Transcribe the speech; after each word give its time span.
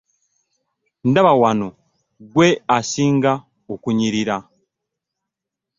Ndaba 1.09 1.31
wano 1.41 1.67
ggwe 2.25 2.47
osinga 2.77 3.33
okunyirira. 3.73 4.35